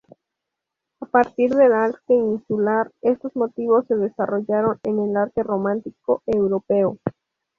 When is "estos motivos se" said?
3.01-3.95